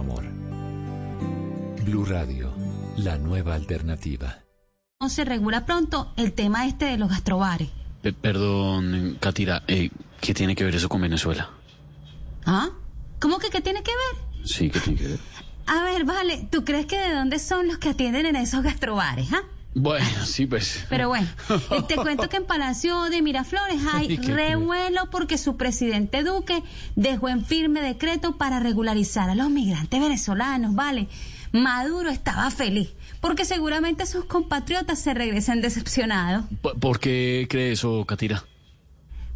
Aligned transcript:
Amor. 0.00 0.24
Blue 1.84 2.04
Radio, 2.04 2.52
la 2.96 3.16
nueva 3.18 3.54
alternativa. 3.54 4.38
No 5.00 5.08
se 5.08 5.24
regula 5.24 5.66
pronto 5.66 6.12
el 6.16 6.32
tema 6.32 6.66
este 6.66 6.86
de 6.86 6.96
los 6.98 7.08
gastrobares. 7.10 7.68
Pe- 8.02 8.12
perdón, 8.12 9.18
Katira, 9.20 9.62
eh, 9.68 9.90
¿qué 10.20 10.34
tiene 10.34 10.54
que 10.56 10.64
ver 10.64 10.74
eso 10.74 10.88
con 10.88 11.00
Venezuela? 11.00 11.50
¿Ah? 12.44 12.70
¿Cómo 13.20 13.38
que 13.38 13.50
qué 13.50 13.60
tiene 13.60 13.82
que 13.82 13.90
ver? 13.92 14.46
Sí, 14.46 14.70
¿qué 14.70 14.80
tiene 14.80 14.98
que 14.98 15.08
ver? 15.08 15.18
A 15.66 15.82
ver, 15.82 16.04
vale, 16.04 16.48
¿tú 16.50 16.64
crees 16.64 16.86
que 16.86 16.96
de 16.98 17.14
dónde 17.14 17.38
son 17.38 17.66
los 17.66 17.78
que 17.78 17.90
atienden 17.90 18.26
en 18.26 18.36
esos 18.36 18.62
gastrobares, 18.62 19.32
ah? 19.32 19.42
Bueno, 19.78 20.06
sí, 20.24 20.46
pues. 20.46 20.86
Pero 20.88 21.08
bueno, 21.08 21.28
eh, 21.50 21.82
te 21.86 21.96
cuento 21.96 22.30
que 22.30 22.38
en 22.38 22.44
Palacio 22.46 23.04
de 23.04 23.20
Miraflores 23.20 23.82
hay 23.92 24.12
¿Y 24.12 24.18
qué 24.18 24.32
revuelo 24.32 25.10
porque 25.10 25.36
su 25.36 25.58
presidente 25.58 26.22
Duque 26.22 26.62
dejó 26.94 27.28
en 27.28 27.44
firme 27.44 27.82
decreto 27.82 28.36
para 28.38 28.58
regularizar 28.58 29.28
a 29.28 29.34
los 29.34 29.50
migrantes 29.50 30.00
venezolanos, 30.00 30.74
¿vale? 30.74 31.08
Maduro 31.52 32.08
estaba 32.08 32.50
feliz 32.50 32.94
porque 33.20 33.44
seguramente 33.44 34.06
sus 34.06 34.24
compatriotas 34.24 34.98
se 34.98 35.12
regresen 35.12 35.60
decepcionados. 35.60 36.46
¿Por, 36.62 36.78
por 36.78 36.98
qué 36.98 37.46
cree 37.48 37.72
eso, 37.72 38.04
Katira? 38.06 38.44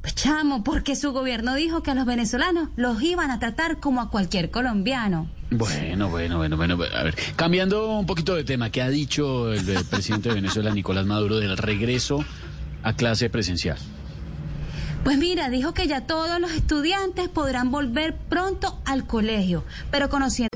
Pues 0.00 0.14
chamo, 0.14 0.62
porque 0.62 0.94
su 0.94 1.12
gobierno 1.12 1.54
dijo 1.54 1.82
que 1.82 1.90
a 1.90 1.94
los 1.94 2.06
venezolanos 2.06 2.68
los 2.76 3.02
iban 3.02 3.30
a 3.30 3.38
tratar 3.38 3.80
como 3.80 4.00
a 4.00 4.10
cualquier 4.10 4.50
colombiano. 4.50 5.28
Bueno, 5.50 6.08
bueno, 6.08 6.38
bueno, 6.38 6.56
bueno. 6.56 6.74
A 6.74 7.02
ver, 7.04 7.16
cambiando 7.36 7.98
un 7.98 8.06
poquito 8.06 8.34
de 8.34 8.44
tema, 8.44 8.70
¿qué 8.70 8.82
ha 8.82 8.88
dicho 8.88 9.52
el, 9.52 9.64
presidente 9.84 10.28
de 10.28 10.36
Venezuela, 10.36 10.72
Nicolás 10.72 11.06
Maduro, 11.06 11.38
del 11.38 11.56
regreso 11.56 12.24
a 12.82 12.94
clase 12.94 13.30
presencial? 13.30 13.78
Pues 15.04 15.18
mira, 15.18 15.48
dijo 15.50 15.72
que 15.72 15.86
ya 15.86 16.00
todos 16.00 16.40
los 16.40 16.50
estudiantes 16.50 17.28
podrán 17.28 17.70
volver 17.70 18.16
pronto 18.16 18.80
al 18.84 19.06
colegio, 19.06 19.64
pero 19.92 20.08
conociendo 20.08 20.55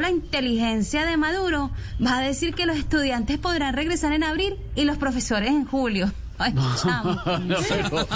la 0.00 0.10
inteligencia 0.10 1.04
de 1.06 1.16
Maduro, 1.16 1.70
va 2.04 2.18
a 2.18 2.20
decir 2.20 2.54
que 2.54 2.66
los 2.66 2.76
estudiantes 2.76 3.38
podrán 3.38 3.74
regresar 3.74 4.12
en 4.12 4.24
abril 4.24 4.56
y 4.74 4.84
los 4.84 4.96
profesores 4.98 5.50
en 5.50 5.64
julio. 5.64 6.12
Ay. 6.38 6.52
No, 6.52 7.56
pero- 7.68 8.08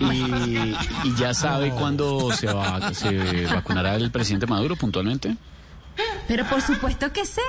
y, 0.12 0.74
y 1.04 1.14
ya 1.16 1.32
sabe 1.34 1.70
cuándo 1.70 2.32
se, 2.32 2.46
va, 2.52 2.92
se 2.92 3.46
vacunará 3.46 3.94
el 3.94 4.10
presidente 4.10 4.46
Maduro 4.46 4.74
puntualmente. 4.76 5.36
Pero 6.26 6.44
por 6.46 6.60
supuesto 6.60 7.12
que 7.12 7.24
sé. 7.24 7.42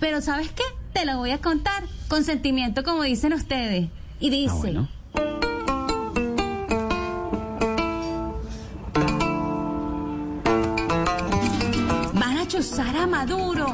Pero 0.00 0.20
¿sabes 0.22 0.50
qué? 0.52 0.62
Te 0.94 1.04
lo 1.04 1.18
voy 1.18 1.30
a 1.32 1.38
contar 1.38 1.84
con 2.08 2.24
sentimiento 2.24 2.82
como 2.82 3.02
dicen 3.02 3.32
ustedes. 3.34 3.88
Y 4.20 4.30
dice... 4.30 4.52
Ah, 4.54 4.58
bueno. 4.58 5.45
Maduro. 13.16 13.66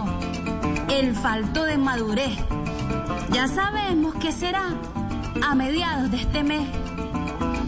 El 0.88 1.16
falto 1.16 1.64
de 1.64 1.76
madurez. 1.76 2.38
Ya 3.32 3.48
sabemos 3.48 4.14
qué 4.20 4.30
será 4.30 4.68
a 5.42 5.54
mediados 5.56 6.12
de 6.12 6.18
este 6.18 6.44
mes. 6.44 6.68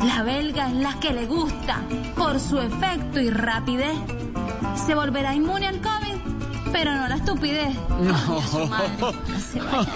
La 0.06 0.22
belga 0.22 0.68
es 0.68 0.74
la 0.74 0.94
que 1.00 1.12
le 1.12 1.26
gusta 1.26 1.82
por 2.16 2.38
su 2.38 2.60
efecto 2.60 3.18
y 3.20 3.28
rapidez. 3.28 3.96
Se 4.86 4.94
volverá 4.94 5.34
inmune 5.34 5.66
al 5.66 5.80
COVID, 5.80 6.70
pero 6.70 6.94
no 6.94 7.08
la 7.08 7.16
estupidez. 7.16 7.74
No. 8.00 8.40
su 8.42 8.66
madre. 8.66 8.90
No 9.00 9.40
se 9.40 9.60
vaya. 9.60 9.88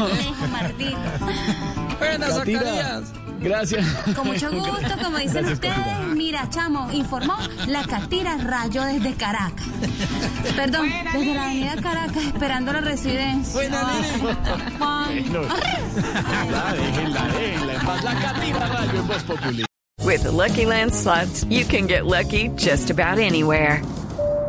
Katira, 2.01 3.03
Gracias. 3.41 3.87
Con 4.15 4.27
mucho 4.27 4.51
gusto, 4.53 4.95
como 5.03 5.19
dicen 5.19 5.45
Gracias, 5.47 5.53
ustedes. 5.55 6.07
Mira, 6.15 6.49
chamo, 6.51 6.91
informó 6.93 7.37
la 7.67 7.85
Catira 7.85 8.37
Rayo 8.39 8.85
desde 8.85 9.15
Caracas. 9.15 9.67
Perdón, 10.57 10.89
desde 11.13 11.35
la 11.35 11.45
avenida 11.47 11.77
Caracas, 11.83 12.25
esperando 12.25 12.73
la 12.73 12.81
residencia. 12.81 13.53
Buena, 13.55 13.83
Juan. 14.79 15.33
La 16.51 16.73
déjenla, 16.75 17.29
déjenla. 17.29 18.01
La 18.03 18.15
Katira 18.15 18.67
Radio 18.67 19.01
en 19.01 19.07
Voz 19.09 19.23
Populi. 19.25 19.65
With 20.05 20.23
the 20.23 20.31
Lucky 20.31 20.65
Land 20.65 20.95
slots, 20.95 21.45
you 21.51 21.65
can 21.65 21.87
get 21.87 22.07
lucky 22.07 22.49
just 22.57 22.91
about 22.91 23.19
anywhere. 23.19 23.83